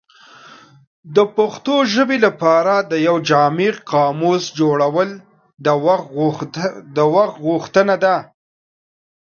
د 1.15 1.17
پښتو 1.35 1.75
ژبې 1.93 2.17
لپاره 2.25 2.73
د 2.91 2.93
یو 3.07 3.15
جامع 3.29 3.71
قاموس 3.91 4.43
جوړول 4.59 5.09
د 6.95 6.97
وخت 7.15 7.33
غوښتنه 7.47 7.95
ده. 8.03 8.17